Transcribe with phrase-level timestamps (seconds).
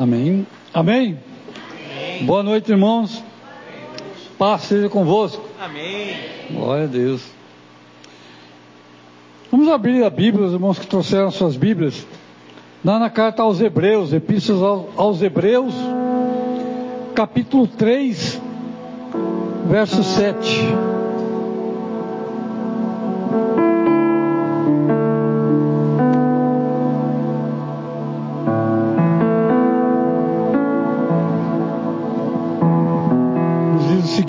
[0.00, 0.46] Amém.
[0.72, 1.18] Amém.
[1.62, 2.24] Amém.
[2.24, 3.22] Boa noite, irmãos.
[4.38, 5.44] Paz seja convosco.
[5.60, 6.16] Amém.
[6.50, 7.22] Glória a Deus.
[9.50, 12.06] Vamos abrir a Bíblia, os irmãos que trouxeram suas Bíblias.
[12.82, 15.74] Lá na carta aos Hebreus, Epístolas aos Hebreus,
[17.14, 18.40] capítulo 3,
[19.68, 20.89] verso 7.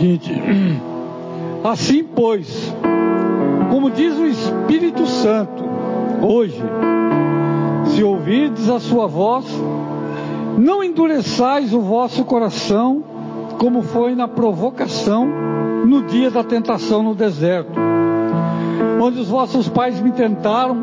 [0.01, 0.33] Seguinte:
[1.63, 2.73] Assim, pois,
[3.69, 5.63] como diz o Espírito Santo,
[6.23, 6.59] hoje,
[7.85, 9.45] se ouvirdes a sua voz,
[10.57, 13.03] não endureçais o vosso coração,
[13.59, 15.27] como foi na provocação
[15.85, 17.79] no dia da tentação no deserto,
[18.99, 20.77] onde os vossos pais me tentaram,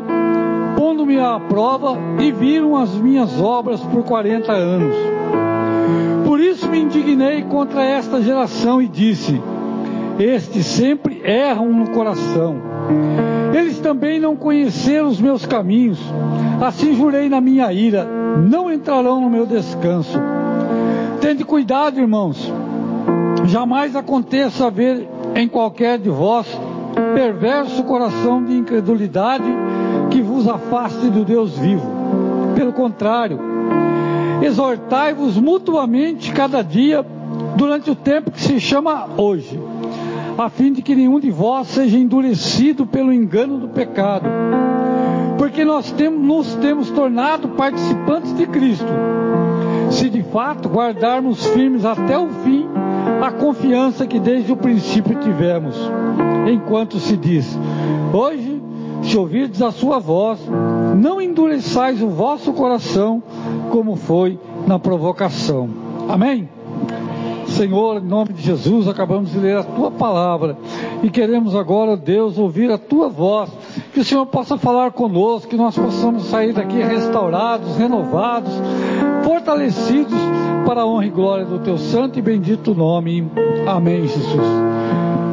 [0.77, 5.08] pondo-me à prova e viram as minhas obras por quarenta anos.
[6.89, 9.39] Indignei contra esta geração e disse:
[10.17, 12.55] Estes sempre erram no coração.
[13.53, 15.99] Eles também não conheceram os meus caminhos.
[16.59, 18.07] Assim jurei na minha ira:
[18.49, 20.19] não entrarão no meu descanso.
[21.21, 22.51] Tende cuidado, irmãos.
[23.45, 26.47] Jamais aconteça haver em qualquer de vós
[27.13, 29.45] perverso coração de incredulidade
[30.09, 31.87] que vos afaste do Deus vivo.
[32.55, 33.48] Pelo contrário,
[34.41, 37.05] exortai-vos mutuamente cada dia
[37.55, 39.59] durante o tempo que se chama hoje,
[40.37, 44.29] a fim de que nenhum de vós seja endurecido pelo engano do pecado.
[45.37, 48.87] Porque nós temos, nos temos tornado participantes de Cristo,
[49.89, 52.67] se de fato guardarmos firmes até o fim
[53.21, 55.75] a confiança que desde o princípio tivemos.
[56.51, 57.57] Enquanto se diz:
[58.13, 58.61] Hoje,
[59.03, 60.39] se ouvirdes a sua voz,
[60.97, 63.21] não endureçais o vosso coração,
[63.69, 65.69] como foi na provocação.
[66.07, 66.49] Amém?
[67.49, 70.57] Senhor, em nome de Jesus, acabamos de ler a tua palavra
[71.01, 73.49] e queremos agora, Deus, ouvir a tua voz.
[73.93, 78.53] Que o Senhor possa falar conosco, que nós possamos sair daqui restaurados, renovados,
[79.23, 80.19] fortalecidos
[80.65, 83.29] para a honra e glória do teu santo e bendito nome.
[83.67, 84.47] Amém, Jesus.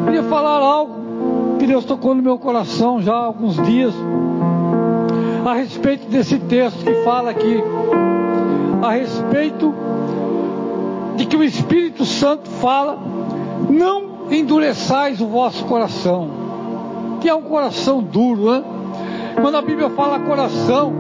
[0.05, 3.94] Queria falar algo que Deus tocou no meu coração já há alguns dias
[5.44, 7.62] a respeito desse texto que fala aqui
[8.82, 9.75] a respeito
[11.16, 12.98] de que o Espírito Santo fala:
[13.69, 16.28] não endureçais o vosso coração,
[17.20, 18.64] que é um coração duro, né?
[19.41, 20.92] Quando a Bíblia fala coração,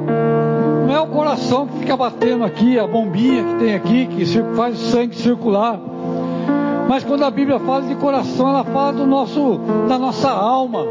[0.86, 4.80] não é o coração que fica batendo aqui, a bombinha que tem aqui, que faz
[4.80, 5.80] o sangue circular.
[6.88, 9.58] Mas quando a Bíblia fala de coração, ela fala do nosso,
[9.88, 10.84] da nossa alma,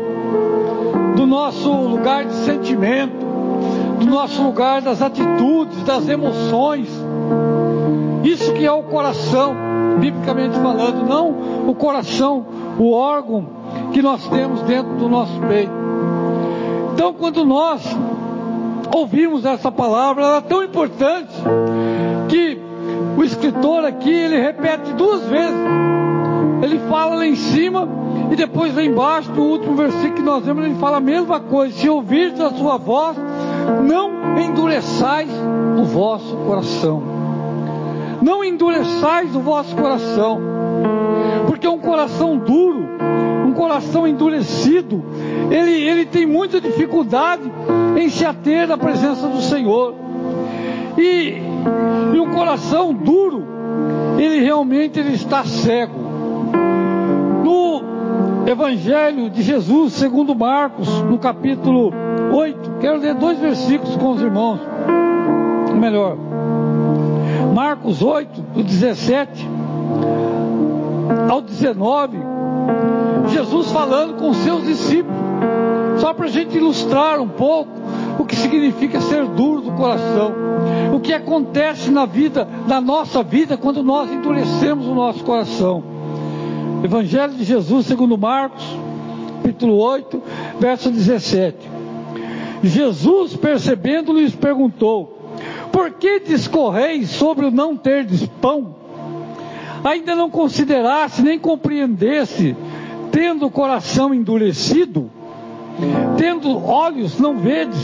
[1.16, 3.25] do nosso lugar de sentimento,
[4.00, 6.90] do nosso lugar das atitudes, das emoções.
[8.24, 9.56] Isso que é o coração,
[10.00, 12.46] biblicamente falando, não o coração,
[12.78, 13.48] o órgão
[13.92, 15.72] que nós temos dentro do nosso peito.
[16.94, 17.82] Então, quando nós
[18.94, 21.34] ouvimos essa palavra, ela é tão importante
[22.30, 22.60] que
[23.18, 25.60] o escritor aqui ele repete duas vezes.
[26.62, 27.88] Ele fala lá em cima
[28.32, 31.76] e depois lá embaixo, no último versículo que nós vemos, ele fala a mesma coisa.
[31.76, 33.18] Se ouvir a sua voz,
[33.84, 35.30] não endureçais
[35.78, 37.02] o vosso coração.
[38.22, 40.40] Não endureçais o vosso coração.
[41.48, 42.86] Porque um coração duro,
[43.46, 45.04] um coração endurecido,
[45.50, 47.52] ele, ele tem muita dificuldade
[47.98, 49.96] em se ater à presença do Senhor.
[50.98, 51.36] E,
[52.14, 53.44] e um coração duro,
[54.18, 56.06] ele realmente ele está cego.
[57.44, 57.84] No
[58.48, 61.92] Evangelho de Jesus, segundo Marcos, no capítulo
[62.32, 62.75] 8.
[62.86, 64.60] Quero ler dois versículos com os irmãos.
[65.74, 66.16] Melhor.
[67.52, 69.44] Marcos 8, do 17
[71.28, 72.16] ao 19.
[73.30, 75.18] Jesus falando com seus discípulos.
[75.98, 77.72] Só para a gente ilustrar um pouco
[78.20, 80.32] o que significa ser duro do coração.
[80.94, 85.84] O que acontece na vida, na nossa vida, quando nós endurecemos o nosso coração.
[86.84, 88.64] Evangelho de Jesus, segundo Marcos,
[89.42, 90.22] capítulo 8,
[90.60, 91.65] verso 17.
[92.68, 95.34] Jesus, percebendo, lhes perguntou:
[95.72, 98.76] Por que discorreis sobre o não ter de pão?
[99.84, 102.56] Ainda não consideraste nem compreendeste,
[103.12, 105.12] tendo o coração endurecido,
[106.18, 107.80] tendo olhos não vedes,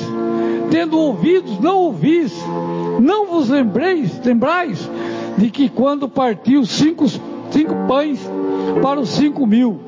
[0.71, 2.33] tendo ouvidos não ouvis,
[2.99, 4.89] não vos lembreis, lembrais
[5.37, 7.07] de que quando partiu cinco,
[7.51, 8.19] cinco pães
[8.81, 9.79] para os cinco mil,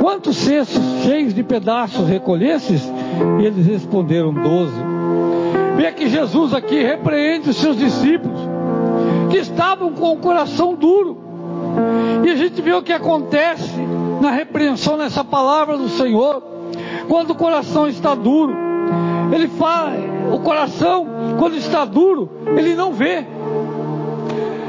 [0.00, 2.82] quantos cestos cheios de pedaços recolhestes?
[3.40, 4.96] E eles responderam: Doze.
[5.76, 8.40] Vê que Jesus aqui repreende os seus discípulos,
[9.30, 11.18] que estavam com o coração duro.
[12.24, 13.78] E a gente vê o que acontece
[14.20, 16.42] na repreensão nessa palavra do Senhor,
[17.08, 18.54] quando o coração está duro.
[19.32, 19.92] Ele fala,
[20.32, 21.06] o coração,
[21.38, 23.26] quando está duro, ele não vê,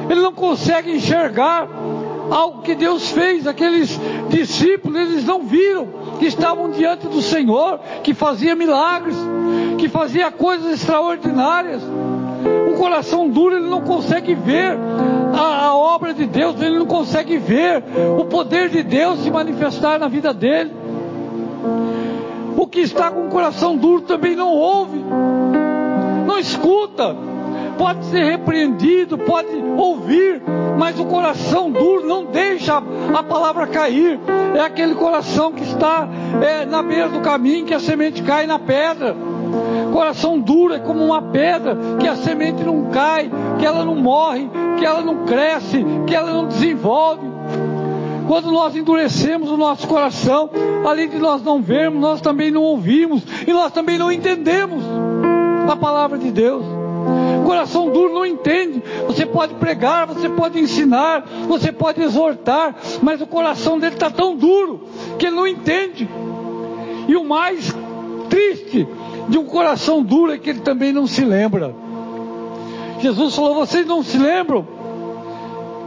[0.10, 1.68] ele não consegue enxergar
[2.30, 3.48] algo que Deus fez.
[3.48, 4.00] Aqueles
[4.30, 5.88] discípulos, eles não viram
[6.20, 9.16] que estavam diante do Senhor, que fazia milagres,
[9.78, 11.82] que fazia coisas extraordinárias.
[12.72, 14.78] O coração duro, ele não consegue ver
[15.34, 17.84] a, a obra de Deus, ele não consegue ver
[18.18, 20.72] o poder de Deus se manifestar na vida dele.
[22.56, 25.00] O que está com o coração duro também não ouve,
[26.26, 27.16] não escuta,
[27.78, 30.42] pode ser repreendido, pode ouvir,
[30.78, 32.82] mas o coração duro não deixa
[33.16, 34.20] a palavra cair.
[34.56, 36.08] É aquele coração que está
[36.42, 39.16] é, na beira do caminho, que a semente cai na pedra.
[39.94, 44.50] Coração duro é como uma pedra, que a semente não cai, que ela não morre,
[44.78, 47.28] que ela não cresce, que ela não desenvolve.
[48.28, 50.50] Quando nós endurecemos o nosso coração,
[50.86, 54.84] além de nós não vermos, nós também não ouvimos e nós também não entendemos
[55.70, 56.77] a palavra de Deus.
[57.48, 58.84] Coração duro não entende.
[59.08, 64.36] Você pode pregar, você pode ensinar, você pode exortar, mas o coração dele está tão
[64.36, 64.82] duro
[65.18, 66.10] que ele não entende.
[67.08, 67.74] E o mais
[68.30, 68.86] triste
[69.30, 71.74] de um coração duro é que ele também não se lembra.
[73.00, 74.68] Jesus falou: Vocês não se lembram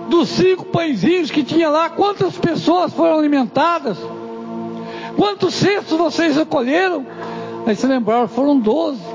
[0.08, 1.90] dos cinco pãezinhos que tinha lá?
[1.90, 3.98] Quantas pessoas foram alimentadas?
[5.14, 7.04] Quantos cestos vocês recolheram?
[7.66, 9.09] Aí se lembraram: Foram doze.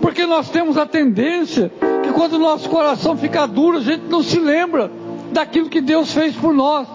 [0.00, 1.70] Porque nós temos a tendência
[2.02, 4.90] que quando o nosso coração fica duro, a gente não se lembra
[5.32, 6.86] daquilo que Deus fez por nós.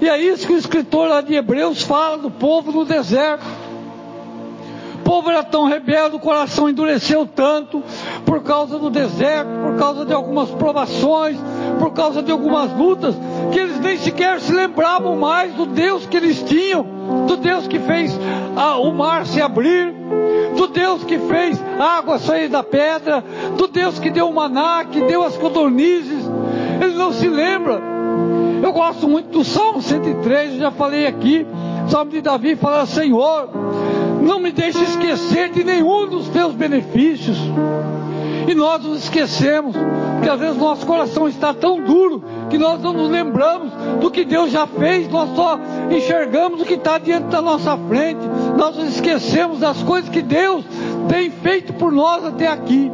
[0.00, 3.44] E é isso que o escritor lá de Hebreus fala do povo no deserto.
[4.94, 7.82] O povo era tão rebelde, o coração endureceu tanto
[8.26, 11.38] por causa do deserto, por causa de algumas provações,
[11.78, 13.14] por causa de algumas lutas,
[13.50, 16.86] que eles nem sequer se lembravam mais do Deus que eles tinham,
[17.26, 18.12] do Deus que fez
[18.54, 19.94] a, o mar se abrir,
[20.56, 23.22] do Deus que fez água sair da pedra,
[23.56, 26.24] do Deus que deu o maná, que deu as codornizes.
[26.80, 27.80] Ele não se lembra.
[28.62, 31.46] Eu gosto muito do Salmo 103, eu já falei aqui.
[31.88, 33.48] Salmo de Davi fala: Senhor,
[34.20, 37.38] não me deixe esquecer de nenhum dos teus benefícios.
[38.48, 39.76] E nós nos esquecemos,
[40.14, 43.70] porque às vezes nosso coração está tão duro que nós não nos lembramos
[44.00, 45.58] do que Deus já fez, nós só
[45.90, 48.20] enxergamos o que está diante da nossa frente,
[48.58, 50.64] nós nos esquecemos das coisas que Deus
[51.08, 52.90] tem feito por nós até aqui.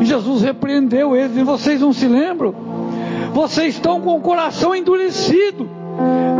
[0.00, 2.54] E Jesus repreendeu eles, e vocês não se lembram?
[3.34, 5.68] Vocês estão com o coração endurecido,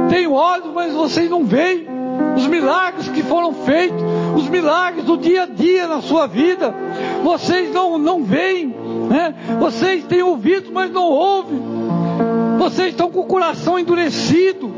[0.09, 1.88] tem olhos, mas vocês não veem
[2.37, 4.00] os milagres que foram feitos,
[4.37, 6.73] os milagres do dia a dia na sua vida,
[7.25, 8.69] vocês não, não veem,
[9.09, 9.35] né?
[9.59, 11.61] vocês têm ouvido, mas não ouvem,
[12.59, 14.73] vocês estão com o coração endurecido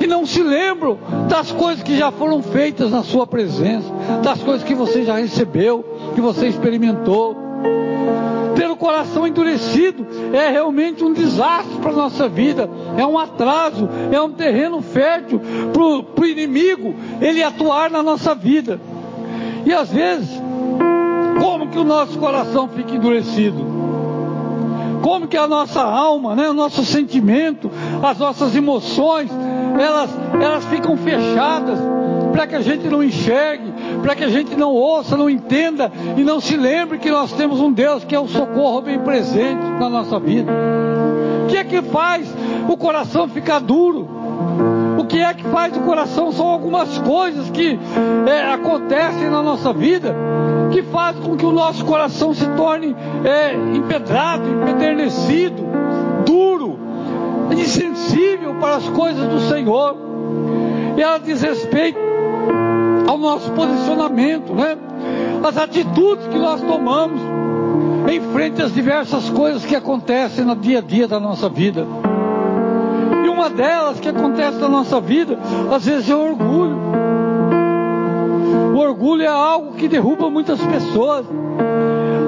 [0.00, 0.98] e não se lembram
[1.28, 3.92] das coisas que já foram feitas na sua presença,
[4.22, 7.36] das coisas que você já recebeu, que você experimentou.
[8.56, 13.88] Ter o coração endurecido é realmente um desastre para a nossa vida, é um atraso,
[14.10, 15.40] é um terreno fértil
[15.72, 15.82] para
[16.22, 18.80] o inimigo ele atuar na nossa vida.
[19.66, 20.30] E às vezes,
[21.38, 23.80] como que o nosso coração fica endurecido?
[25.02, 27.70] Como que a nossa alma, né, o nosso sentimento,
[28.02, 29.30] as nossas emoções,
[29.80, 30.10] elas,
[30.40, 31.78] elas ficam fechadas
[32.32, 33.72] para que a gente não enxergue,
[34.02, 37.60] para que a gente não ouça, não entenda e não se lembre que nós temos
[37.60, 40.52] um Deus que é o socorro bem presente na nossa vida.
[41.44, 42.32] O que é que faz
[42.68, 44.08] o coração ficar duro?
[44.98, 46.30] O que é que faz o coração?
[46.30, 47.78] São algumas coisas que
[48.26, 50.14] é, acontecem na nossa vida
[50.70, 52.94] que faz com que o nosso coração se torne
[53.24, 55.62] é, empedrado, empedernecido,
[56.24, 56.78] duro,
[57.50, 59.96] insensível para as coisas do Senhor.
[60.96, 61.98] E ela diz respeito
[63.08, 64.76] ao nosso posicionamento, né?
[65.42, 67.20] As atitudes que nós tomamos
[68.08, 71.86] em frente às diversas coisas que acontecem no dia a dia da nossa vida.
[73.24, 75.38] E uma delas que acontece na nossa vida,
[75.74, 76.78] às vezes é o orgulho.
[78.74, 81.26] O orgulho é algo que derruba muitas pessoas.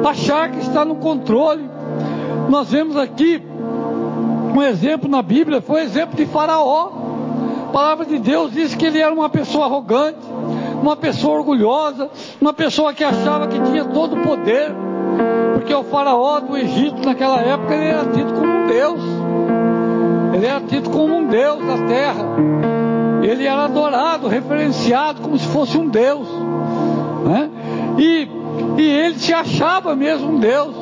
[0.05, 1.69] Achar que está no controle.
[2.49, 3.43] Nós vemos aqui
[4.59, 6.91] um exemplo na Bíblia, foi o exemplo de Faraó.
[7.69, 10.19] A palavra de Deus diz que ele era uma pessoa arrogante,
[10.83, 14.75] uma pessoa orgulhosa, uma pessoa que achava que tinha todo o poder,
[15.55, 19.01] porque o faraó do Egito naquela época ele era tido como um deus,
[20.35, 22.27] ele era tido como um deus da terra,
[23.23, 26.27] ele era adorado, referenciado como se fosse um deus,
[27.25, 27.49] né?
[27.97, 28.29] e,
[28.77, 30.75] e ele se achava mesmo um deus,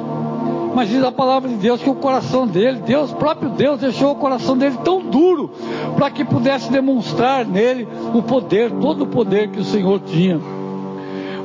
[0.75, 4.17] Mas diz a palavra de Deus que o coração dele, Deus, próprio Deus, deixou o
[4.17, 5.51] coração dele tão duro
[5.97, 10.41] para que pudesse demonstrar nele o poder, todo o poder que o Senhor tinha.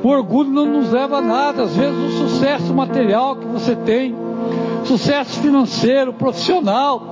[0.02, 4.14] O orgulho não nos leva a nada, às vezes o sucesso material que você tem,
[4.84, 7.02] sucesso financeiro, profissional,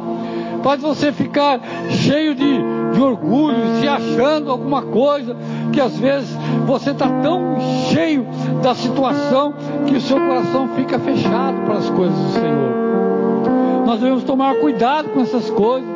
[0.63, 2.59] faz você ficar cheio de,
[2.95, 5.37] de orgulho, se achando alguma coisa,
[5.73, 6.31] que às vezes
[6.67, 7.57] você está tão
[7.91, 8.27] cheio
[8.63, 9.55] da situação
[9.87, 13.85] que o seu coração fica fechado para as coisas do Senhor.
[13.85, 15.89] Nós devemos tomar cuidado com essas coisas.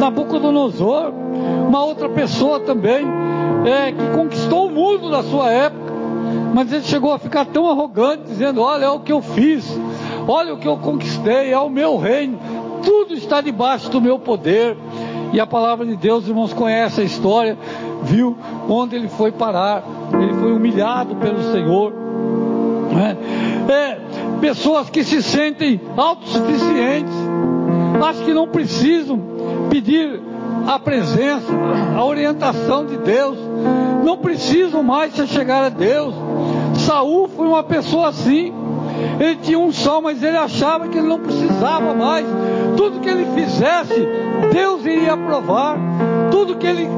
[0.00, 1.12] Nabucodonosor,
[1.68, 3.04] uma outra pessoa também,
[3.66, 5.92] é, que conquistou o mundo na sua época,
[6.54, 9.78] mas ele chegou a ficar tão arrogante, dizendo: Olha, é o que eu fiz,
[10.26, 12.38] olha o que eu conquistei, é o meu reino,
[12.82, 14.76] tudo está debaixo do meu poder.
[15.32, 17.56] E a palavra de Deus, irmãos, conhece a história,
[18.02, 18.36] viu
[18.68, 19.82] onde ele foi parar,
[20.14, 21.92] ele foi humilhado pelo Senhor.
[22.92, 23.16] Né?
[23.68, 23.98] É,
[24.40, 27.14] pessoas que se sentem autossuficientes,
[28.02, 29.20] acham que não precisam
[29.70, 30.20] pedir
[30.66, 31.52] a presença,
[31.96, 33.38] a orientação de Deus,
[34.04, 36.14] não precisam mais se chegar a Deus.
[36.86, 38.52] Saul foi uma pessoa assim.
[39.20, 42.26] Ele tinha um sol, mas ele achava que ele não precisava mais.
[42.76, 44.06] Tudo que ele fizesse,
[44.52, 45.78] Deus iria aprovar.
[46.30, 46.88] Tudo que ele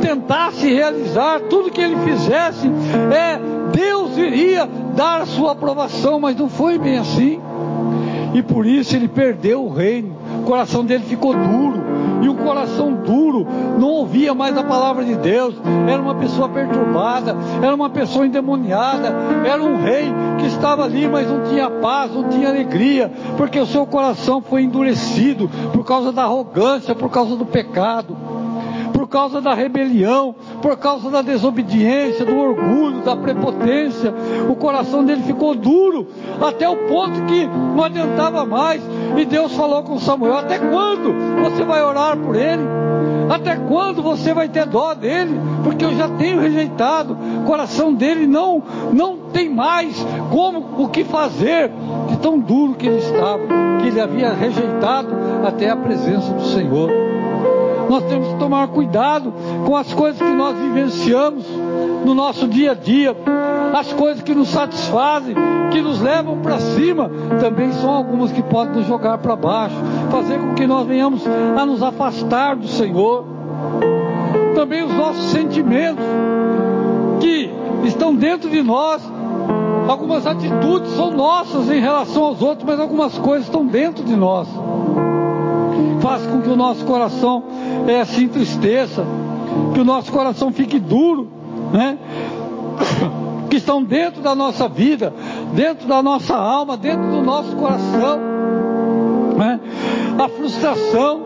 [0.00, 2.66] tentasse realizar, tudo que ele fizesse,
[3.12, 3.38] é
[3.72, 7.40] Deus iria dar a sua aprovação, mas não foi bem assim.
[8.34, 10.16] E por isso ele perdeu o reino.
[10.40, 11.82] O coração dele ficou duro.
[12.22, 13.46] E o coração duro
[13.78, 15.54] não ouvia mais a palavra de Deus.
[15.88, 21.28] Era uma pessoa perturbada, era uma pessoa endemoniada, era um rei que estava ali, mas
[21.28, 26.22] não tinha paz, não tinha alegria, porque o seu coração foi endurecido por causa da
[26.22, 28.16] arrogância, por causa do pecado
[29.08, 34.12] por causa da rebelião, por causa da desobediência, do orgulho, da prepotência.
[34.50, 36.08] O coração dele ficou duro,
[36.42, 38.82] até o ponto que não adiantava mais.
[39.16, 42.62] E Deus falou com Samuel: Até quando você vai orar por ele?
[43.30, 45.40] Até quando você vai ter dó dele?
[45.64, 47.16] Porque eu já tenho rejeitado.
[47.40, 48.62] O coração dele não,
[48.92, 49.96] não tem mais
[50.30, 51.70] como o que fazer
[52.08, 53.42] de tão duro que ele estava,
[53.80, 55.08] que ele havia rejeitado
[55.46, 57.17] até a presença do Senhor.
[57.88, 59.32] Nós temos que tomar cuidado
[59.64, 61.46] com as coisas que nós vivenciamos
[62.04, 63.16] no nosso dia a dia,
[63.74, 65.34] as coisas que nos satisfazem,
[65.70, 69.76] que nos levam para cima, também são algumas que podem nos jogar para baixo,
[70.10, 73.24] fazer com que nós venhamos a nos afastar do Senhor.
[74.54, 76.04] Também os nossos sentimentos
[77.20, 77.50] que
[77.84, 79.02] estão dentro de nós,
[79.88, 84.46] algumas atitudes são nossas em relação aos outros, mas algumas coisas estão dentro de nós
[86.00, 87.44] faz com que o nosso coração
[87.86, 89.04] é, se entristeça,
[89.74, 91.28] que o nosso coração fique duro,
[91.72, 91.98] né?
[93.48, 95.12] que estão dentro da nossa vida,
[95.54, 98.18] dentro da nossa alma, dentro do nosso coração.
[99.36, 99.60] Né?
[100.18, 101.22] A frustração.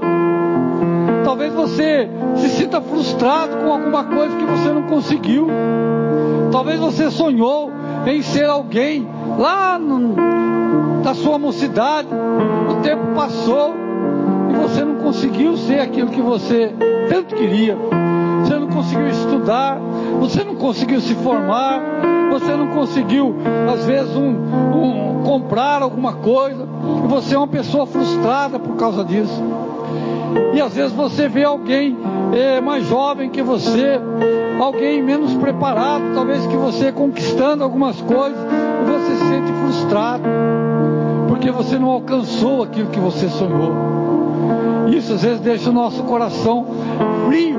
[1.25, 5.49] Talvez você se sinta frustrado com alguma coisa que você não conseguiu.
[6.50, 7.71] Talvez você sonhou
[8.06, 10.14] em ser alguém lá no,
[11.14, 12.09] sua mocidade.
[12.71, 13.75] O tempo passou
[15.12, 16.73] conseguiu ser aquilo que você
[17.11, 17.76] tanto queria.
[18.42, 19.78] Você não conseguiu estudar,
[20.19, 21.83] você não conseguiu se formar,
[22.31, 23.37] você não conseguiu,
[23.71, 26.66] às vezes, um, um, comprar alguma coisa,
[27.04, 29.42] e você é uma pessoa frustrada por causa disso.
[30.54, 31.95] E às vezes você vê alguém
[32.33, 34.00] é, mais jovem que você,
[34.59, 40.25] alguém menos preparado, talvez que você conquistando algumas coisas, e você se sente frustrado,
[41.28, 44.12] porque você não alcançou aquilo que você sonhou.
[44.89, 46.67] Isso às vezes deixa o nosso coração
[47.27, 47.59] frio,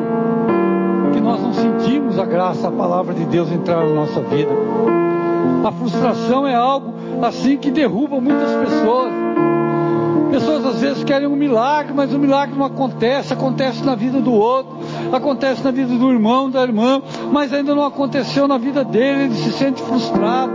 [1.13, 4.51] que nós não sentimos a graça, a palavra de Deus entrar na nossa vida.
[5.63, 9.12] A frustração é algo assim que derruba muitas pessoas.
[10.32, 14.34] Pessoas às vezes querem um milagre, mas o milagre não acontece, acontece na vida do
[14.34, 14.75] outro,
[15.12, 17.01] acontece na vida do irmão, da irmã,
[17.32, 20.51] mas ainda não aconteceu na vida dele, ele se sente frustrado.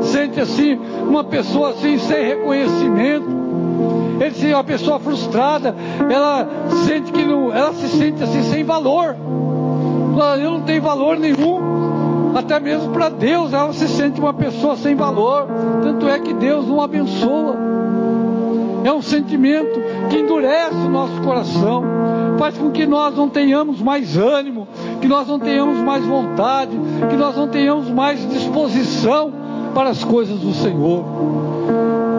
[0.00, 3.39] Sente assim, uma pessoa assim sem reconhecimento,
[4.20, 6.46] ele se uma pessoa frustrada, ela
[6.86, 9.16] sente que não, ela se sente assim sem valor.
[10.12, 14.94] Ela não tem valor nenhum, até mesmo para Deus, ela se sente uma pessoa sem
[14.94, 15.46] valor.
[15.82, 17.56] Tanto é que Deus não abençoa.
[18.84, 21.82] É um sentimento que endurece o nosso coração,
[22.38, 24.68] faz com que nós não tenhamos mais ânimo,
[25.00, 29.39] que nós não tenhamos mais vontade, que nós não tenhamos mais disposição
[29.74, 31.04] para as coisas do Senhor.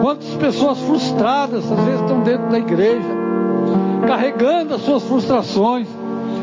[0.00, 3.08] Quantas pessoas frustradas às vezes estão dentro da igreja,
[4.06, 5.86] carregando as suas frustrações,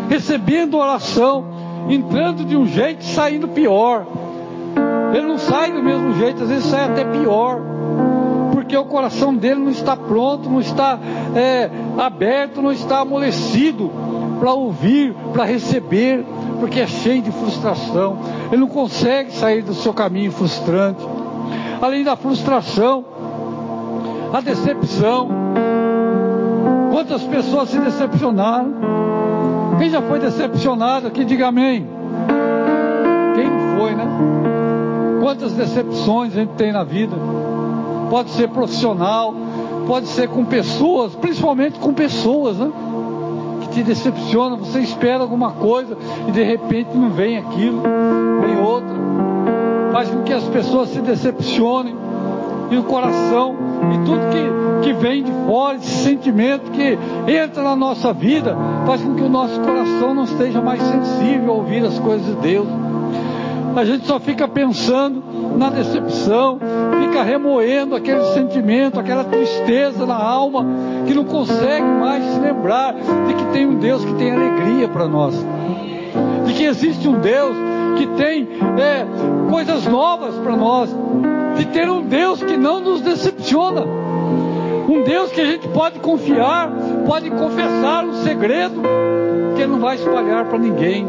[0.10, 1.46] recebendo oração,
[1.90, 4.06] entrando de um jeito e saindo pior.
[5.14, 7.60] Ele não sai do mesmo jeito, às vezes sai até pior.
[8.78, 11.00] o coração dele não está pronto, não está
[11.36, 13.92] é, aberto, não está amolecido
[14.40, 16.24] para ouvir, para receber,
[16.60, 18.18] porque é cheio de frustração.
[18.52, 21.06] Ele não consegue sair do seu caminho frustrante.
[21.82, 23.06] Além da frustração,
[24.34, 25.30] a decepção.
[26.92, 28.74] Quantas pessoas se decepcionaram?
[29.78, 31.88] Quem já foi decepcionado aqui, diga amém.
[33.36, 34.06] Quem foi, né?
[35.22, 37.16] Quantas decepções a gente tem na vida?
[38.10, 39.34] Pode ser profissional,
[39.88, 42.72] pode ser com pessoas, principalmente com pessoas, né?
[43.80, 47.82] Te decepciona, você espera alguma coisa e de repente não vem aquilo,
[48.42, 48.94] vem outra.
[49.94, 51.96] Faz com que as pessoas se decepcionem
[52.70, 53.56] e o coração
[53.94, 57.00] e tudo que, que vem de fora, esse sentimento que
[57.32, 58.54] entra na nossa vida,
[58.86, 62.36] faz com que o nosso coração não esteja mais sensível a ouvir as coisas de
[62.42, 62.68] Deus.
[63.76, 65.24] A gente só fica pensando
[65.58, 66.60] na decepção,
[67.02, 70.66] fica remoendo aquele sentimento, aquela tristeza na alma,
[71.06, 75.08] que não consegue mais se lembrar de que tem um Deus que tem alegria para
[75.08, 75.36] nós,
[76.46, 77.56] de que existe um Deus
[77.98, 78.48] que tem
[78.78, 79.06] é,
[79.50, 80.90] coisas novas para nós,
[81.58, 86.72] de ter um Deus que não nos decepciona, um Deus que a gente pode confiar,
[87.06, 88.82] pode confessar um segredo
[89.56, 91.06] que Ele não vai espalhar para ninguém.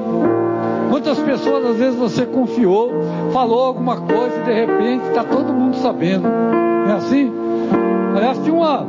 [0.91, 2.91] Quantas pessoas às vezes você confiou,
[3.33, 6.27] falou alguma coisa e de repente está todo mundo sabendo.
[6.89, 7.33] É assim?
[8.17, 8.85] Aliás, tinha uma,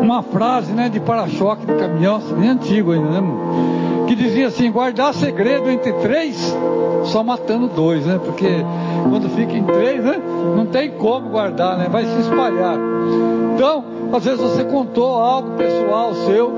[0.00, 3.22] uma frase né, de para-choque de caminhão, bem antigo ainda, né?
[4.08, 6.56] Que dizia assim, guardar segredo entre três,
[7.04, 8.18] só matando dois, né?
[8.24, 8.48] Porque
[9.10, 10.16] quando fica em três, né?
[10.56, 11.86] Não tem como guardar, né?
[11.90, 12.78] Vai se espalhar.
[13.54, 16.52] Então, às vezes você contou algo pessoal seu,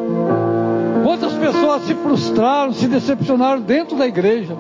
[1.47, 4.57] pessoas se frustraram, se decepcionaram dentro da igreja?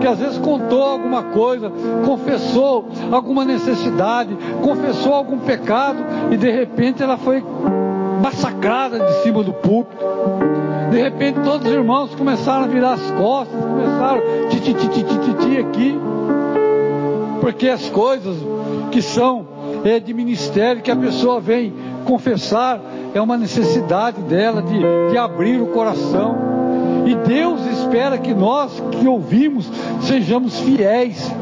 [0.00, 1.70] Que às vezes contou alguma coisa,
[2.04, 5.98] confessou alguma necessidade, confessou algum pecado
[6.30, 7.44] e de repente ela foi
[8.20, 10.02] massacrada de cima do púlpito.
[10.90, 15.98] De repente todos os irmãos começaram a virar as costas, começaram titi titi titi aqui.
[17.40, 18.36] Porque as coisas
[18.90, 19.46] que são
[19.84, 21.72] é, de ministério, que a pessoa vem
[22.04, 22.80] confessar,
[23.14, 24.78] é uma necessidade dela de,
[25.10, 26.50] de abrir o coração.
[27.06, 29.70] E Deus espera que nós que ouvimos
[30.02, 31.32] sejamos fiéis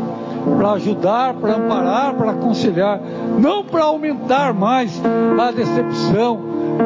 [0.57, 3.01] para ajudar, para amparar, para aconselhar,
[3.39, 5.01] não para aumentar mais
[5.39, 6.39] a decepção,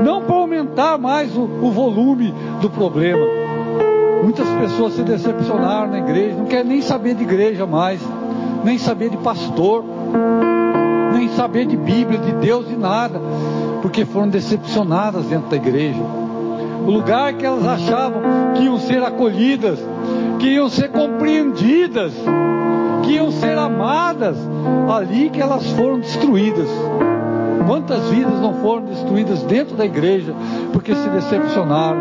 [0.05, 3.25] não para aumentar mais o, o volume do problema.
[4.23, 8.01] Muitas pessoas se decepcionaram na igreja, não querem nem saber de igreja mais,
[8.65, 9.85] nem saber de pastor,
[11.13, 13.21] nem saber de Bíblia, de Deus e nada
[13.83, 16.01] porque foram decepcionadas dentro da igreja.
[16.87, 18.23] O lugar que elas achavam
[18.55, 19.79] que iam ser acolhidas,
[20.39, 22.13] que iam ser compreendidas,
[23.03, 24.37] que iam ser amadas,
[24.97, 26.69] ali que elas foram destruídas.
[27.67, 30.35] Quantas vidas não foram destruídas dentro da igreja
[30.73, 32.01] porque se decepcionaram,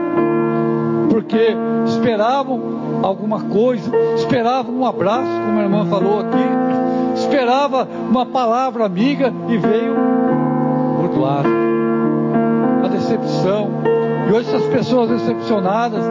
[1.09, 8.85] porque esperavam alguma coisa, esperavam um abraço, como a irmã falou aqui, esperava uma palavra
[8.85, 10.30] amiga e veio
[11.21, 11.61] bordoado
[12.89, 13.69] decepção.
[14.27, 16.03] E hoje essas pessoas decepcionadas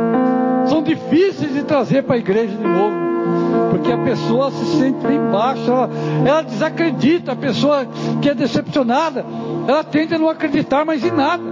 [0.66, 3.10] são difíceis de trazer para a igreja de novo.
[3.70, 5.90] Porque a pessoa se sente lá embaixo, ela,
[6.24, 7.86] ela desacredita, a pessoa
[8.20, 9.24] que é decepcionada,
[9.66, 11.42] ela tende a não acreditar mais em nada.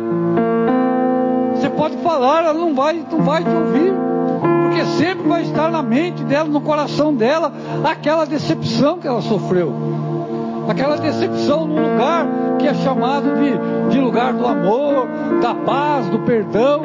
[1.54, 3.92] Você pode falar, ela não vai, não vai te ouvir,
[4.62, 7.52] porque sempre vai estar na mente dela, no coração dela,
[7.84, 9.72] aquela decepção que ela sofreu,
[10.68, 12.26] aquela decepção no lugar
[12.58, 15.08] que é chamado de, de lugar do amor,
[15.40, 16.82] da paz, do perdão.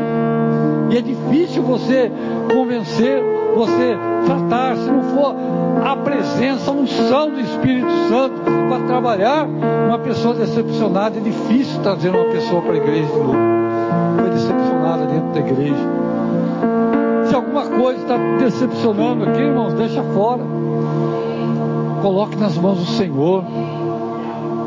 [0.89, 2.11] E é difícil você
[2.53, 3.21] convencer,
[3.55, 5.35] você tratar, se não for
[5.83, 9.47] a presença, a unção do Espírito Santo para trabalhar,
[9.87, 13.37] uma pessoa decepcionada, é difícil trazer uma pessoa para a igreja de novo.
[14.17, 16.03] Foi decepcionada dentro da igreja.
[17.25, 20.43] Se alguma coisa está decepcionando aqui, irmãos, deixa fora.
[22.01, 23.43] Coloque nas mãos do Senhor.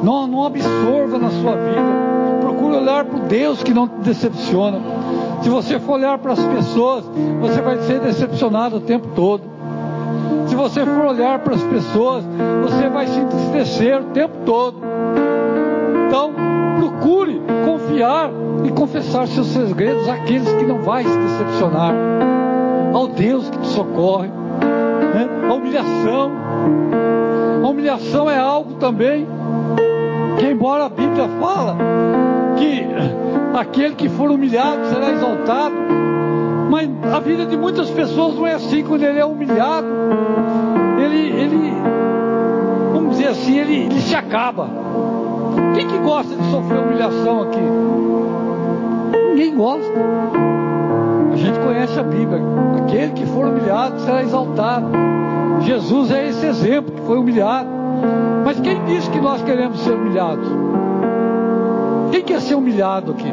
[0.02, 2.40] Não, não absorva na sua vida.
[2.40, 4.80] Procure olhar para o Deus que não te decepciona.
[5.42, 7.04] Se você for olhar para as pessoas,
[7.40, 9.42] você vai ser decepcionado o tempo todo.
[10.46, 12.24] Se você for olhar para as pessoas,
[12.62, 14.76] você vai se entristecer o tempo todo.
[16.06, 16.32] Então,
[16.78, 18.30] procure confiar
[18.64, 21.94] e confessar seus segredos àqueles que não vai se decepcionar.
[22.94, 24.28] Ao Deus que te socorre.
[24.28, 25.48] Né?
[25.48, 26.32] A humilhação.
[27.62, 29.26] A humilhação é algo também
[30.38, 31.76] que embora a Bíblia fala
[32.56, 32.86] que
[33.58, 35.74] aquele que for humilhado será exaltado,
[36.70, 39.86] mas a vida de muitas pessoas não é assim quando ele é humilhado,
[40.98, 41.72] ele, ele
[42.92, 44.68] vamos dizer assim, ele, ele se acaba.
[45.74, 47.60] Quem que gosta de sofrer humilhação aqui?
[49.30, 49.92] Ninguém gosta.
[51.32, 52.40] A gente conhece a Bíblia.
[52.82, 54.88] Aquele que for humilhado será exaltado.
[55.60, 57.75] Jesus é esse exemplo que foi humilhado.
[58.44, 60.48] Mas quem disse que nós queremos ser humilhados?
[62.10, 63.32] Quem quer ser humilhado aqui?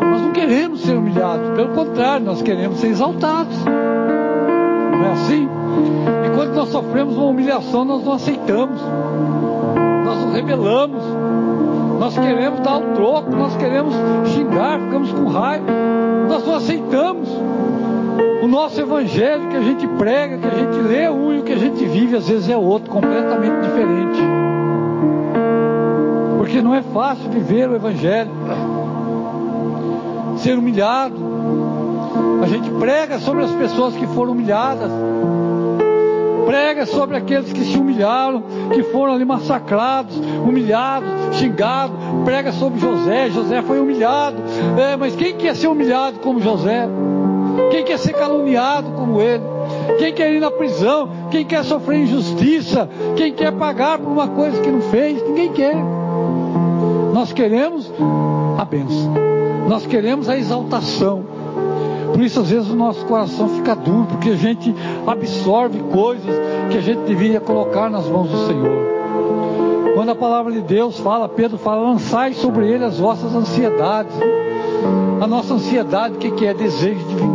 [0.00, 3.56] Nós não queremos ser humilhados, pelo contrário, nós queremos ser exaltados.
[3.64, 5.48] Não é assim?
[6.26, 8.80] E quando nós sofremos uma humilhação, nós não aceitamos,
[10.04, 11.02] nós nos rebelamos,
[11.98, 13.94] nós queremos dar o troco, nós queremos
[14.26, 15.66] xingar, ficamos com raiva,
[16.28, 17.28] nós não aceitamos.
[18.42, 21.52] O nosso evangelho que a gente prega, que a gente lê um e o que
[21.52, 24.20] a gente vive às vezes é outro, completamente diferente.
[26.38, 28.30] Porque não é fácil viver o evangelho,
[30.38, 31.16] ser humilhado.
[32.42, 34.90] A gente prega sobre as pessoas que foram humilhadas,
[36.46, 43.28] prega sobre aqueles que se humilharam, que foram ali massacrados, humilhados, xingados, prega sobre José,
[43.28, 44.38] José foi humilhado,
[44.78, 46.88] é, mas quem quer ser humilhado como José?
[47.70, 49.42] Quem quer ser caluniado como ele?
[49.98, 51.08] Quem quer ir na prisão?
[51.30, 52.88] Quem quer sofrer injustiça?
[53.16, 55.22] Quem quer pagar por uma coisa que não fez?
[55.22, 55.76] Ninguém quer.
[57.12, 57.92] Nós queremos
[58.58, 59.14] a bênção.
[59.68, 61.24] Nós queremos a exaltação.
[62.12, 64.74] Por isso, às vezes, o nosso coração fica duro, porque a gente
[65.06, 66.34] absorve coisas
[66.70, 68.90] que a gente deveria colocar nas mãos do Senhor.
[69.94, 74.14] Quando a palavra de Deus fala, Pedro fala, lançai sobre ele as vossas ansiedades.
[75.20, 76.54] A nossa ansiedade, o que, que é?
[76.54, 77.29] Desejo de vingança,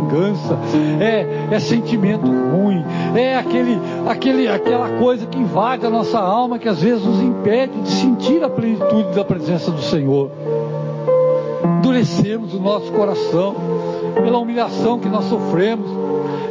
[1.00, 6.68] é, é sentimento ruim, é aquele, aquele, aquela coisa que invade a nossa alma que
[6.68, 10.30] às vezes nos impede de sentir a plenitude da presença do Senhor.
[11.78, 13.54] Endurecemos o nosso coração
[14.14, 15.86] pela humilhação que nós sofremos,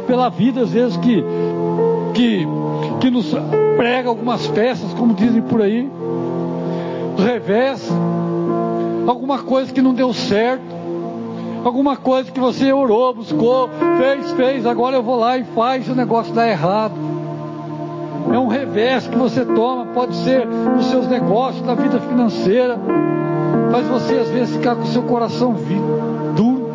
[0.06, 1.24] pela vida às vezes que,
[2.14, 2.46] que,
[3.00, 3.34] que nos
[3.76, 5.90] prega algumas peças, como dizem por aí,
[7.16, 7.88] revés,
[9.06, 10.75] alguma coisa que não deu certo
[11.64, 15.94] alguma coisa que você orou, buscou, fez, fez, agora eu vou lá e faz, o
[15.94, 16.94] negócio dá errado.
[18.32, 22.78] É um revés que você toma, pode ser nos seus negócios, na vida financeira,
[23.70, 25.54] faz você às vezes ficar com o seu coração
[26.34, 26.70] duro,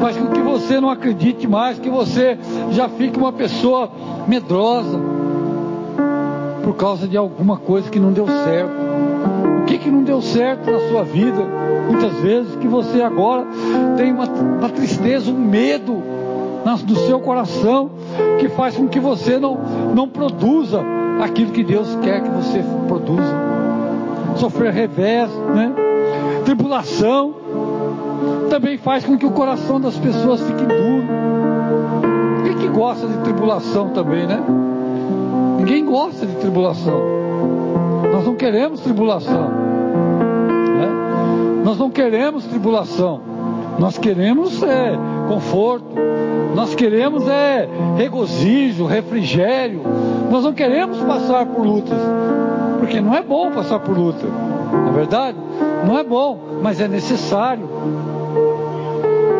[0.00, 2.38] faz com que você não acredite mais, que você
[2.70, 3.90] já fique uma pessoa
[4.26, 4.98] medrosa
[6.64, 8.72] por causa de alguma coisa que não deu certo.
[9.62, 11.69] O que, que não deu certo na sua vida?
[11.90, 13.44] Muitas vezes que você agora
[13.96, 16.00] tem uma, uma tristeza, um medo
[16.64, 17.90] no seu coração
[18.38, 19.58] que faz com que você não,
[19.92, 20.80] não produza
[21.20, 23.34] aquilo que Deus quer que você produza.
[24.36, 25.72] Sofrer revés, né?
[26.44, 27.34] Tribulação
[28.48, 31.08] também faz com que o coração das pessoas fique duro.
[32.44, 34.40] Quem que gosta de tribulação também, né?
[35.58, 37.02] Ninguém gosta de tribulação.
[38.12, 39.69] Nós não queremos tribulação.
[41.70, 43.20] Nós não queremos tribulação.
[43.78, 45.94] Nós queremos é, conforto.
[46.52, 49.80] Nós queremos é regozijo, refrigério.
[50.28, 51.96] Nós não queremos passar por lutas.
[52.80, 54.26] Porque não é bom passar por luta.
[54.26, 55.38] Na é verdade,
[55.86, 57.68] não é bom, mas é necessário.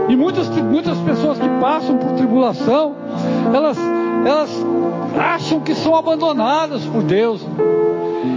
[0.09, 2.95] E muitas, muitas pessoas que passam por tribulação,
[3.53, 3.77] elas,
[4.25, 4.67] elas
[5.19, 7.45] acham que são abandonadas por Deus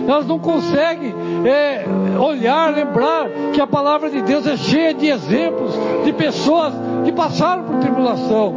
[0.08, 1.14] elas não conseguem
[1.46, 1.86] é,
[2.20, 5.72] olhar, lembrar que a palavra de Deus é cheia de exemplos
[6.04, 8.56] de pessoas que passaram por tribulação.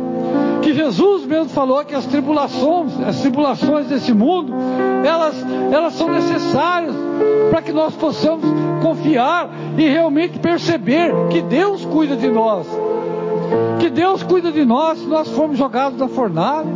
[0.62, 4.52] Que Jesus mesmo falou que as tribulações, as tribulações desse mundo,
[5.04, 5.34] elas,
[5.72, 6.94] elas são necessárias
[7.50, 8.44] para que nós possamos
[8.82, 12.66] confiar e realmente perceber que Deus cuida de nós.
[13.78, 16.66] Que Deus cuida de nós se nós formos jogados na fornalha.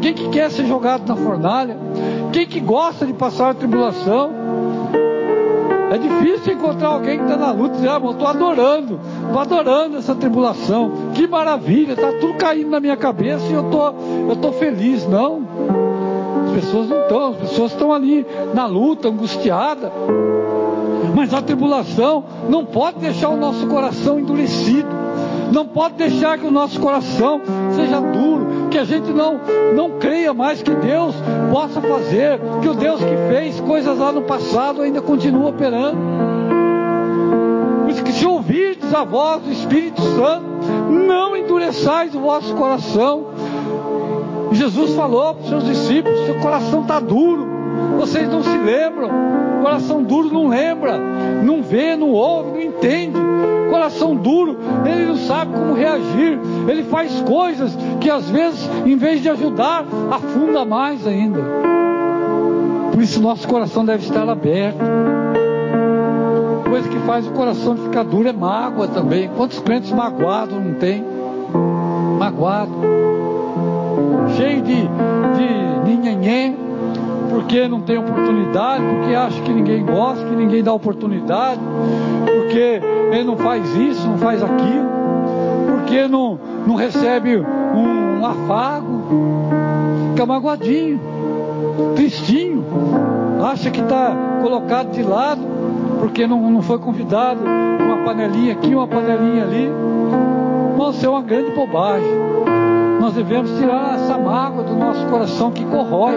[0.00, 1.76] Quem que quer ser jogado na fornalha?
[2.32, 4.45] Quem que gosta de passar a tribulação?
[5.90, 9.96] É difícil encontrar alguém que está na luta e dizer, ah, estou adorando, estou adorando
[9.98, 10.90] essa tribulação.
[11.14, 13.94] Que maravilha, está tudo caindo na minha cabeça e eu tô,
[14.32, 15.06] estou feliz.
[15.06, 15.42] Não.
[16.46, 19.92] As pessoas não estão, as pessoas estão ali na luta, angustiada.
[21.14, 24.88] Mas a tribulação não pode deixar o nosso coração endurecido.
[25.52, 27.40] Não pode deixar que o nosso coração
[27.74, 29.40] seja duro, que a gente não,
[29.74, 31.14] não creia mais que Deus
[31.56, 35.96] possa fazer, que o Deus que fez coisas lá no passado ainda continua operando.
[37.80, 40.44] Por isso que se ouvirdes a voz do Espírito Santo,
[40.90, 43.28] não endureçais o vosso coração.
[44.52, 47.48] Jesus falou para os seus discípulos: seu coração está duro,
[47.96, 49.08] vocês não se lembram,
[49.62, 50.98] coração duro não lembra,
[51.42, 53.18] não vê, não ouve, não entende
[53.86, 59.22] coração duro, ele não sabe como reagir, ele faz coisas que às vezes, em vez
[59.22, 61.40] de ajudar, afunda mais ainda.
[62.92, 64.78] Por isso nosso coração deve estar aberto.
[66.68, 69.30] Coisa que faz o coração ficar duro é mágoa também.
[69.36, 71.04] Quantos crentes magoados não tem?
[72.18, 72.72] Magoado.
[74.36, 76.52] Cheio de, de ninhenhé,
[77.30, 81.60] porque não tem oportunidade, porque acha que ninguém gosta, que ninguém dá oportunidade,
[82.24, 84.88] porque ele não faz isso, não faz aquilo,
[85.70, 89.02] porque não, não recebe um, um afago,
[90.10, 91.00] fica magoadinho,
[91.94, 92.64] tristinho,
[93.44, 95.42] acha que está colocado de lado,
[96.00, 99.70] porque não, não foi convidado, uma panelinha aqui, uma panelinha ali.
[100.76, 102.08] Nossa, é uma grande bobagem.
[103.00, 106.14] Nós devemos tirar essa mágoa do nosso coração que corrói.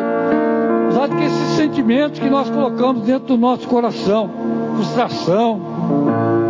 [0.86, 4.30] Apesar de que esses sentimentos que nós colocamos dentro do nosso coração,
[4.76, 5.60] frustração,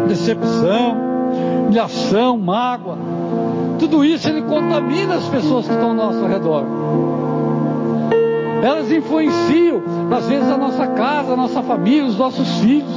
[0.09, 0.97] decepção,
[1.65, 2.97] humilhação, mágoa,
[3.77, 6.65] tudo isso ele contamina as pessoas que estão ao nosso redor.
[8.61, 12.91] Elas influenciam, às vezes, a nossa casa, a nossa família, os nossos filhos,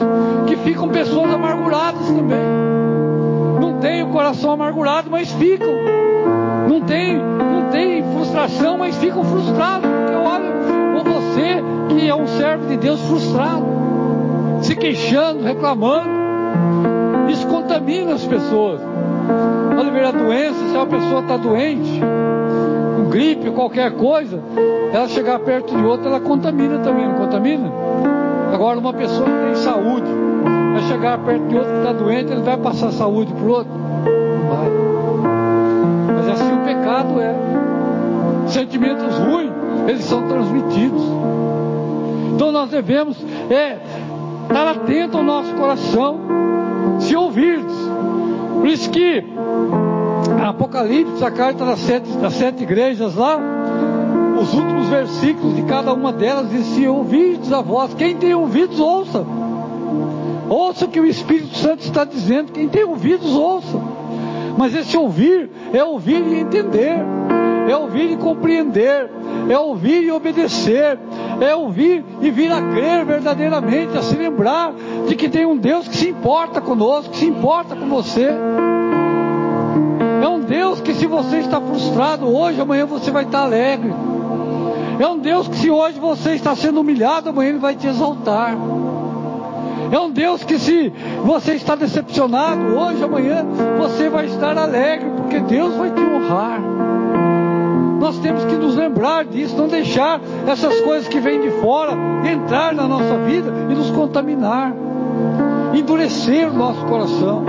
[0.49, 2.41] que ficam pessoas amarguradas também.
[3.61, 5.71] Não tem o coração amargurado, mas ficam.
[6.69, 9.89] Não tem, não tem frustração, mas ficam frustrados.
[9.89, 10.51] Porque olha,
[10.97, 13.65] ou você que é um servo de Deus frustrado,
[14.63, 16.23] se queixando, reclamando.
[17.73, 18.83] Contamina as pessoas.
[19.75, 22.03] Pode ver a doença, se uma pessoa está doente,
[22.97, 24.39] com gripe, qualquer coisa,
[24.93, 27.73] ela chegar perto de outra, ela contamina também, não contamina?
[28.53, 30.07] Agora, uma pessoa que tem saúde,
[30.75, 33.73] vai chegar perto de outro que está doente, ele vai passar saúde para o outro?
[33.73, 34.71] Não vai.
[36.15, 37.35] Mas assim o pecado é.
[38.49, 39.51] Sentimentos ruins,
[39.89, 41.03] eles são transmitidos.
[42.35, 43.17] Então nós devemos
[43.51, 43.79] é,
[44.43, 46.21] estar atento ao nosso coração,
[46.99, 47.75] se ouvirdes.
[48.55, 49.25] Por isso que
[50.47, 53.39] Apocalipse, a carta das sete, das sete igrejas lá,
[54.41, 58.81] os últimos versículos de cada uma delas diz assim, ouvides a voz, quem tem ouvidos
[58.81, 59.25] ouça.
[60.49, 63.79] Ouça o que o Espírito Santo está dizendo, quem tem ouvidos ouça.
[64.57, 66.99] Mas esse ouvir é ouvir e entender,
[67.69, 69.09] é ouvir e compreender,
[69.49, 70.99] é ouvir e obedecer,
[71.41, 74.73] é ouvir e vir a crer verdadeiramente, a se lembrar
[75.09, 78.29] de que tem um Deus que se importa conosco, que se importa com você.
[80.23, 83.93] É um Deus que se você está frustrado hoje, amanhã você vai estar alegre.
[84.99, 88.57] É um Deus que se hoje você está sendo humilhado, amanhã Ele vai te exaltar.
[89.91, 90.91] É um Deus que se
[91.23, 93.45] você está decepcionado, hoje, amanhã,
[93.79, 96.92] você vai estar alegre, porque Deus vai te honrar.
[98.03, 101.93] Nós temos que nos lembrar disso, não deixar essas coisas que vêm de fora
[102.29, 104.75] entrar na nossa vida e nos contaminar,
[105.73, 107.45] endurecer o nosso coração.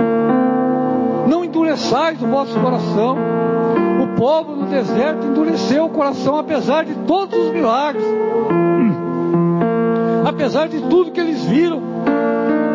[1.26, 3.16] Não endureçais o vosso coração.
[4.00, 8.04] O povo no deserto endureceu o coração, apesar de todos os milagres,
[10.24, 11.82] apesar de tudo que eles viram,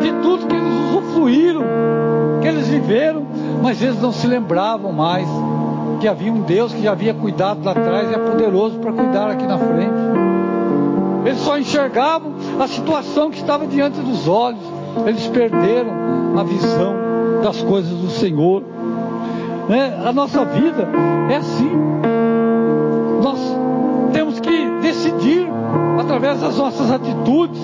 [0.01, 1.63] de tudo que eles usufruíram,
[2.41, 3.25] que eles viveram,
[3.63, 5.29] mas eles não se lembravam mais
[5.99, 9.31] que havia um Deus que já havia cuidado lá atrás e é poderoso para cuidar
[9.31, 9.99] aqui na frente.
[11.25, 14.61] Eles só enxergavam a situação que estava diante dos olhos,
[15.05, 15.91] eles perderam
[16.37, 16.95] a visão
[17.43, 18.63] das coisas do Senhor.
[19.67, 20.01] Né?
[20.05, 20.87] A nossa vida
[21.29, 21.71] é assim.
[23.21, 23.39] Nós
[24.13, 25.47] temos que decidir
[25.99, 27.61] através das nossas atitudes,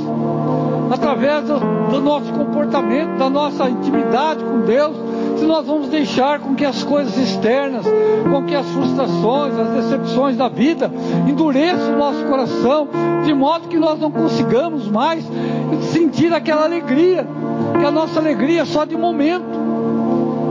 [0.92, 4.96] através do, do nosso comportamento, da nossa intimidade com Deus,
[5.38, 7.86] se nós vamos deixar com que as coisas externas,
[8.32, 10.92] com que as frustrações, as decepções da vida
[11.28, 12.88] endureçam o nosso coração,
[13.24, 15.24] de modo que nós não consigamos mais
[15.92, 17.28] sentir aquela alegria,
[17.80, 19.66] que a nossa alegria é só de momento.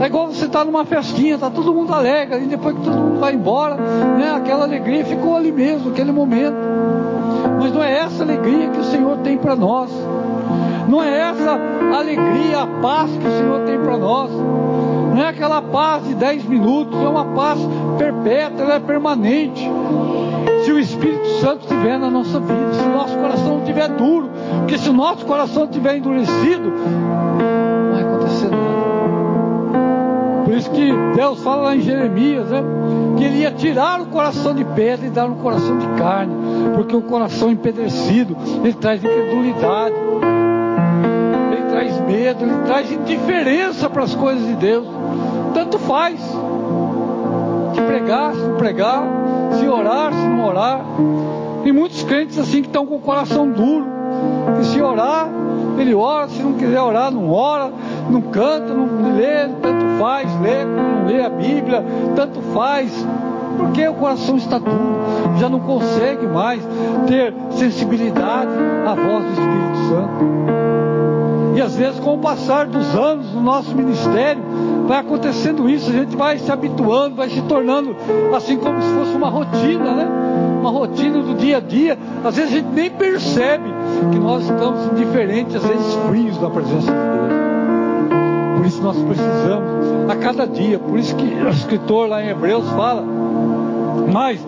[0.00, 2.96] É igual você estar tá numa festinha, está todo mundo alegre, e depois que todo
[2.96, 6.56] mundo vai embora, né, aquela alegria ficou ali mesmo, aquele momento.
[7.60, 9.90] Mas não é essa alegria que o Senhor tem para nós.
[10.88, 11.58] Não é essa
[11.96, 14.30] alegria, a paz que o Senhor tem para nós.
[15.14, 17.56] Não é aquela paz de 10 minutos, é uma paz
[17.96, 19.62] perpétua, ela é permanente.
[20.64, 24.76] Se o Espírito Santo estiver na nossa vida, se o nosso coração estiver duro, porque
[24.76, 28.64] se o nosso coração estiver endurecido, não vai acontecer nada.
[30.44, 32.64] Por isso que Deus fala lá em Jeremias, né?
[33.16, 36.34] Que ele ia tirar o coração de pedra e dar um coração de carne,
[36.74, 39.94] porque o coração empedrecido, ele traz incredulidade
[42.06, 44.86] medo, ele traz indiferença para as coisas de Deus.
[45.52, 46.20] Tanto faz.
[47.74, 49.02] Se pregar, se não pregar,
[49.58, 50.80] se orar, se não orar.
[51.62, 53.86] Tem muitos crentes assim que estão com o coração duro.
[54.56, 55.28] Que se orar,
[55.78, 57.72] ele ora, se não quiser orar, não ora,
[58.08, 62.90] não canta, não lê, tanto faz, lê, não lê a Bíblia, tanto faz.
[63.56, 64.98] porque o coração está duro,
[65.38, 66.60] já não consegue mais
[67.06, 68.50] ter sensibilidade
[68.86, 70.93] à voz do Espírito Santo.
[71.54, 74.42] E às vezes, com o passar dos anos no nosso ministério,
[74.88, 77.94] vai acontecendo isso, a gente vai se habituando, vai se tornando
[78.36, 80.08] assim como se fosse uma rotina, né?
[80.60, 81.98] Uma rotina do dia a dia.
[82.24, 83.72] Às vezes a gente nem percebe
[84.10, 87.44] que nós estamos indiferentes, às vezes frios na presença de Deus.
[88.56, 92.68] Por isso nós precisamos a cada dia, por isso que o escritor lá em Hebreus
[92.70, 93.04] fala,
[94.12, 94.44] mas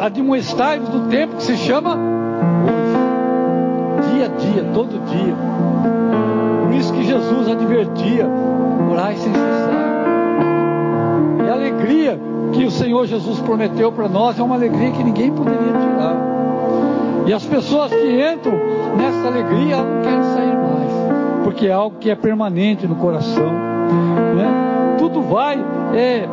[0.00, 1.96] admoestai-vos do tempo que se chama
[4.22, 5.34] dia a dia, todo dia.
[6.62, 8.28] Por isso que Jesus advertia,
[8.90, 9.92] orai sem cessar.
[11.44, 12.20] E a alegria
[12.52, 16.16] que o Senhor Jesus prometeu para nós é uma alegria que ninguém poderia tirar.
[17.26, 18.52] E as pessoas que entram
[18.96, 23.50] nessa alegria não querem sair mais, porque é algo que é permanente no coração.
[24.36, 24.96] Né?
[24.98, 25.58] Tudo vai
[25.94, 26.28] é,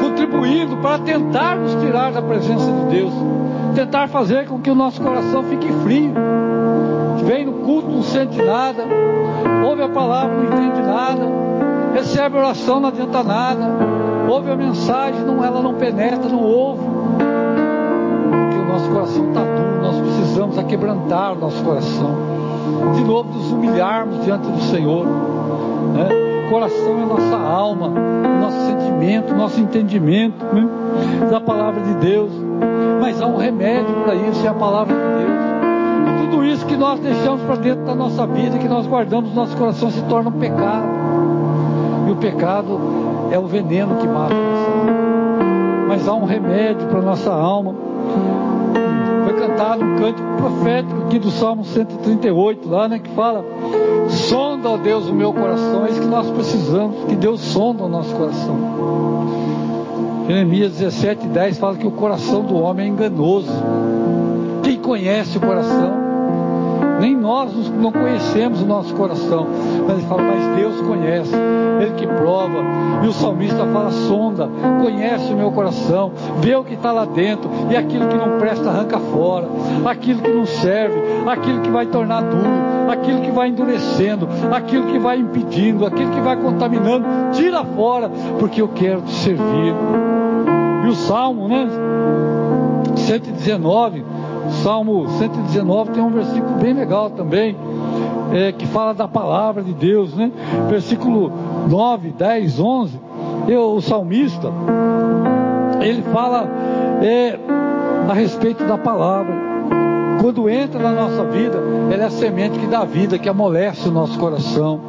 [0.00, 3.12] contribuindo para tentar nos tirar da presença de Deus,
[3.74, 6.12] tentar fazer com que o nosso coração fique frio.
[7.28, 8.84] Vem no culto, não sente nada,
[9.62, 11.20] ouve a palavra, não entende nada,
[11.92, 13.66] recebe a oração, não adianta nada,
[14.26, 16.80] ouve a mensagem, não, ela não penetra, não ouve,
[18.30, 22.16] porque o nosso coração está duro, nós precisamos aquebrantar o nosso coração,
[22.94, 25.04] de novo nos humilharmos diante do Senhor.
[25.04, 26.08] Né?
[26.48, 27.88] coração é nossa alma,
[28.40, 30.66] nosso sentimento, nosso entendimento né?
[31.30, 32.30] da palavra de Deus.
[33.02, 35.47] Mas há um remédio para isso, é a palavra de Deus.
[36.30, 39.56] Tudo isso que nós deixamos para dentro da nossa vida, que nós guardamos no nosso
[39.56, 40.86] coração, se torna um pecado.
[42.06, 42.78] E o pecado
[43.30, 45.88] é o veneno que mata a nossa alma.
[45.88, 47.74] Mas há um remédio para a nossa alma.
[49.24, 53.42] Foi cantado um canto profético aqui do Salmo 138, lá, né, que fala
[54.08, 55.86] Sonda, ó Deus, o meu coração.
[55.86, 58.56] É isso que nós precisamos, que Deus sonda o nosso coração.
[60.26, 63.50] Jeremias 17, 10 fala que o coração do homem é enganoso.
[64.62, 66.07] Quem conhece o coração?
[67.00, 69.46] Nem nós não conhecemos o nosso coração.
[69.86, 71.32] Mas ele fala, mas Deus conhece,
[71.80, 72.64] Ele que prova.
[73.02, 74.48] E o salmista fala, sonda,
[74.80, 78.68] conhece o meu coração, vê o que está lá dentro, e aquilo que não presta
[78.68, 79.46] arranca fora,
[79.84, 84.98] aquilo que não serve, aquilo que vai tornar duro, aquilo que vai endurecendo, aquilo que
[84.98, 89.74] vai impedindo, aquilo que vai contaminando, tira fora, porque eu quero te servir.
[90.84, 91.68] E o Salmo, né?
[92.96, 94.04] 119
[94.50, 97.56] Salmo 119 tem um versículo bem legal também,
[98.32, 100.30] é, que fala da palavra de Deus, né?
[100.68, 101.32] Versículo
[101.68, 103.00] 9, 10, 11.
[103.48, 104.52] Eu, o salmista,
[105.80, 106.46] ele fala
[107.02, 107.38] é,
[108.08, 109.48] a respeito da palavra.
[110.20, 111.58] Quando entra na nossa vida,
[111.92, 114.80] ela é a semente que dá vida, que amolece o nosso coração.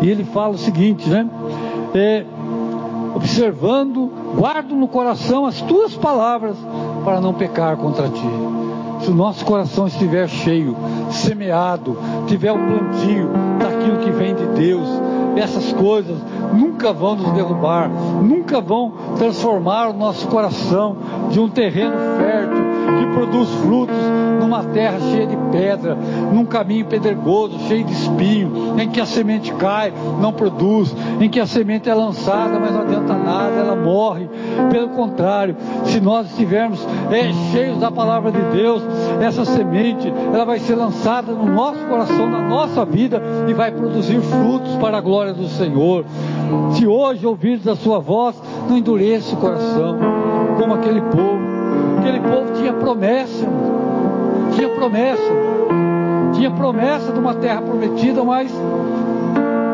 [0.00, 1.28] E ele fala o seguinte, né?
[1.92, 2.24] É,
[3.14, 6.56] observando, guardo no coração as tuas palavras
[7.04, 8.59] para não pecar contra ti
[9.02, 10.76] se o nosso coração estiver cheio,
[11.10, 14.88] semeado, tiver o um plantio daquilo que vem de Deus,
[15.36, 16.16] essas coisas
[16.52, 20.96] nunca vão nos derrubar, nunca vão transformar o nosso coração
[21.30, 23.96] de um terreno fértil que produz frutos
[24.40, 25.96] numa terra cheia de pedra,
[26.32, 31.38] num caminho pedregoso, cheio de espinho, em que a semente cai, não produz, em que
[31.38, 34.28] a semente é lançada, mas não adianta nada, ela morre.
[34.70, 38.82] Pelo contrário, se nós estivermos é, cheios da palavra de Deus,
[39.20, 44.20] essa semente ela vai ser lançada no nosso coração, na nossa vida e vai produzir
[44.20, 46.04] frutos para a glória do Senhor.
[46.72, 49.98] Se hoje ouvires a sua voz, não endureça o coração,
[50.58, 51.49] como aquele povo.
[52.00, 53.46] Aquele povo tinha promessa,
[54.54, 55.32] tinha promessa,
[56.32, 58.50] tinha promessa de uma terra prometida, mas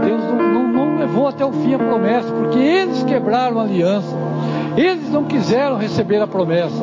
[0.05, 4.13] Deus não, não, não levou até o fim a promessa, porque eles quebraram a aliança,
[4.77, 6.83] eles não quiseram receber a promessa.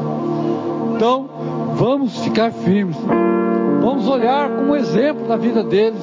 [0.95, 1.25] Então,
[1.73, 2.95] vamos ficar firmes,
[3.82, 6.01] vamos olhar como exemplo da vida deles,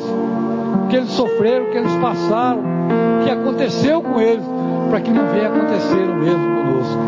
[0.85, 4.45] o que eles sofreram, o que eles passaram, o que aconteceu com eles,
[4.91, 7.01] para que não venha acontecer o mesmo conosco.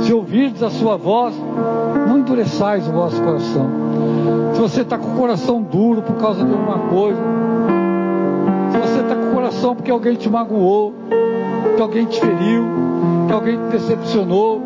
[0.00, 1.34] Se ouvirdes a sua voz,
[2.08, 3.70] não endureçais o vosso coração.
[4.52, 7.20] Se você está com o coração duro por causa de alguma coisa,
[8.72, 10.92] se você está com o coração porque alguém te magoou,
[11.76, 12.64] que alguém te feriu,
[13.28, 14.60] que alguém te decepcionou,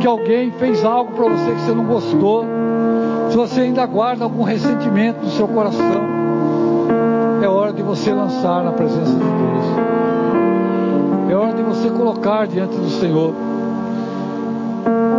[0.00, 2.44] que alguém fez algo para você que você não gostou,
[3.30, 6.02] se você ainda guarda algum ressentimento no seu coração,
[7.42, 9.59] é hora de você lançar na presença de Deus.
[11.30, 13.32] É hora de você colocar diante do Senhor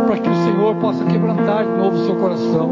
[0.06, 2.70] para que o Senhor possa quebrantar de novo o seu coração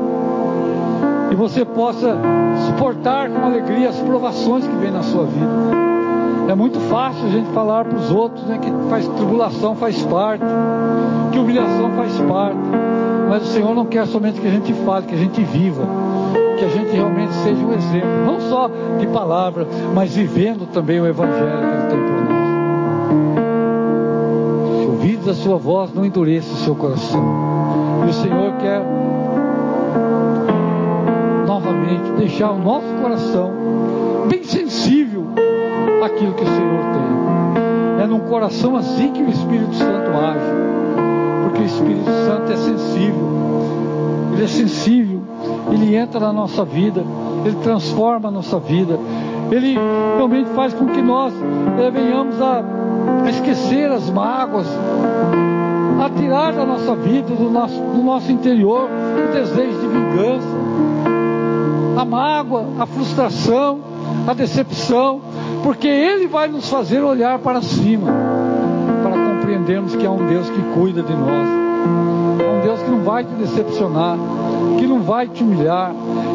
[1.33, 2.19] e você possa
[2.67, 5.49] suportar com alegria as provações que vêm na sua vida.
[6.51, 10.45] É muito fácil a gente falar para os outros né, que faz tribulação faz parte,
[11.33, 12.59] que humilhação faz parte.
[13.27, 15.85] Mas o Senhor não quer somente que a gente fale, que a gente viva,
[16.59, 21.07] que a gente realmente seja um exemplo, não só de palavra, mas vivendo também o
[21.07, 21.70] Evangelho
[24.87, 27.23] ouvides a sua voz, não endureça o seu coração.
[28.07, 28.83] E o Senhor quer
[31.47, 33.51] novamente deixar o nosso coração
[34.29, 35.27] bem sensível
[36.05, 38.05] àquilo que o Senhor tem.
[38.05, 40.45] É num coração assim que o Espírito Santo age,
[41.45, 43.29] porque o Espírito Santo é sensível,
[44.33, 45.21] ele é sensível,
[45.71, 47.05] ele entra na nossa vida,
[47.45, 48.99] ele transforma a nossa vida,
[49.51, 49.77] ele
[50.17, 51.35] realmente faz com que nós
[51.79, 52.63] eh, venhamos a,
[53.25, 54.67] a esquecer as mágoas,
[56.05, 60.61] a tirar da nossa vida, do nosso, do nosso interior, o desejo de vingança
[62.01, 63.81] a mágoa, a frustração,
[64.27, 65.21] a decepção,
[65.63, 68.11] porque Ele vai nos fazer olhar para cima,
[69.03, 71.47] para compreendermos que é um Deus que cuida de nós,
[72.41, 74.17] é um Deus que não vai te decepcionar,
[74.79, 75.93] que não vai te humilhar,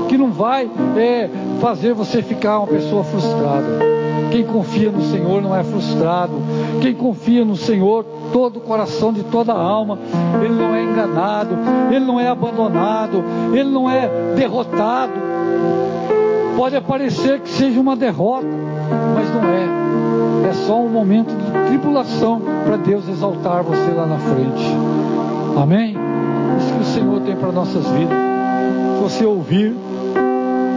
[0.08, 4.05] que não vai é, fazer você ficar uma pessoa frustrada.
[4.32, 6.34] Quem confia no Senhor não é frustrado.
[6.82, 9.98] Quem confia no Senhor, todo o coração, de toda a alma,
[10.42, 11.58] ele não é enganado,
[11.90, 13.24] ele não é abandonado,
[13.54, 15.14] ele não é derrotado.
[16.56, 18.48] Pode parecer que seja uma derrota,
[19.14, 20.50] mas não é.
[20.50, 24.76] É só um momento de tribulação para Deus exaltar você lá na frente.
[25.62, 25.96] Amém?
[26.58, 28.18] Isso que o Senhor tem para nossas vidas.
[28.98, 29.76] Se você ouvir,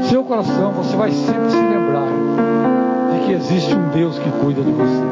[0.09, 2.78] seu coração, você vai sempre se lembrar
[3.29, 5.03] que existe um Deus que cuida de você.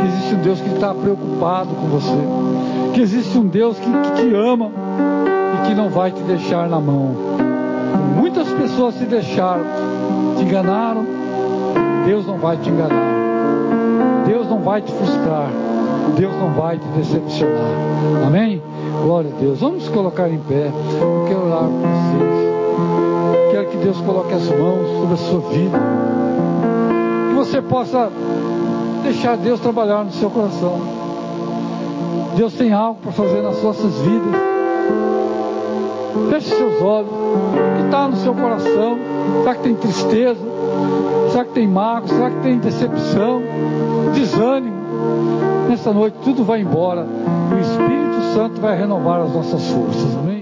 [0.00, 2.94] Que existe um Deus que está preocupado com você.
[2.94, 4.70] Que existe um Deus que, te ama
[5.54, 7.14] e que não vai te deixar na mão.
[8.16, 9.64] Muitas pessoas se deixaram,
[10.38, 11.04] te enganaram.
[12.06, 14.24] Deus não vai te enganar.
[14.26, 15.50] Deus não vai te frustrar.
[16.16, 18.26] Deus não vai te decepcionar.
[18.26, 18.62] Amém?
[19.02, 19.60] Glória a Deus.
[19.60, 20.70] Vamos colocar em pé.
[20.98, 23.52] Eu quero orar por vocês.
[23.52, 25.78] Quero que Deus coloque as mãos sobre a sua vida.
[27.38, 28.10] Você possa
[29.04, 30.80] deixar Deus trabalhar no seu coração.
[32.36, 34.34] Deus tem algo para fazer nas nossas vidas.
[36.30, 37.08] Feche seus olhos.
[37.08, 38.98] O que está no seu coração?
[39.38, 40.40] Será que tem tristeza?
[41.30, 42.08] Será que tem mágoa?
[42.08, 43.40] Será que tem decepção?
[44.12, 44.76] Desânimo?
[45.68, 47.06] Nessa noite tudo vai embora.
[47.52, 50.16] O Espírito Santo vai renovar as nossas forças.
[50.16, 50.37] Amém?